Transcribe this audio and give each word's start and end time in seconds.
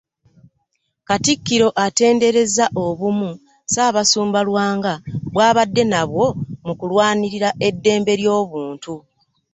Katikkiro 1.07 1.67
atenderezza 1.85 2.65
obumu 2.85 3.31
Ssaabasumba 3.37 4.39
Lwanga 4.47 4.93
bw'abadde 5.33 5.83
nabwo 5.91 6.25
mu 6.65 6.73
kulwanirira 6.79 7.49
eddembe 7.67 8.13
ly'obuntu. 8.21 8.93